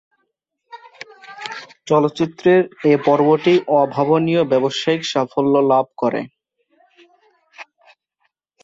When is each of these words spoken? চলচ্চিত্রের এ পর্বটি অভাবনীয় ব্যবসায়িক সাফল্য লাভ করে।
চলচ্চিত্রের 1.87 2.61
এ 2.85 2.93
পর্বটি 3.05 3.53
অভাবনীয় 3.79 4.41
ব্যবসায়িক 4.51 5.01
সাফল্য 5.11 5.53
লাভ 5.71 5.85
করে। 5.97 6.21